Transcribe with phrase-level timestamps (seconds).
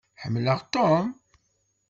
[0.21, 1.07] Ḥemmleɣ Tom.